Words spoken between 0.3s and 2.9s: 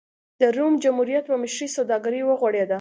د روم جمهوریت په مشرۍ سوداګري وغوړېده.